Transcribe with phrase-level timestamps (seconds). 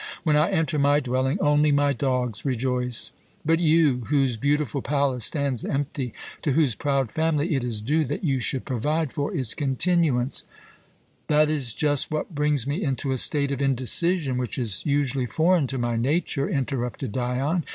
[0.23, 3.11] When I enter my dwelling only my dogs rejoice.
[3.45, 8.23] But you, whose beautiful palace stands empty, to whose proud family it is due that
[8.23, 10.45] you should provide for its continuance"
[11.27, 15.67] "That is just what brings me into a state of indecision, which is usually foreign
[15.67, 17.63] to my nature," interrupted Dion.